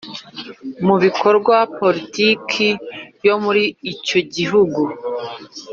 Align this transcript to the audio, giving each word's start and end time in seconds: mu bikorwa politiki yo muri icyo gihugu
mu 0.85 0.95
bikorwa 1.03 1.55
politiki 1.79 2.67
yo 3.27 3.35
muri 3.43 3.63
icyo 3.91 4.19
gihugu 4.35 4.81